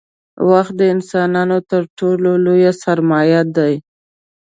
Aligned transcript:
•وخت 0.49 0.73
د 0.77 0.81
انسانانو 0.93 1.57
تر 1.71 1.83
ټولو 1.97 2.29
لوی 2.45 2.67
سرمایه 2.83 3.41
دی. 3.55 3.73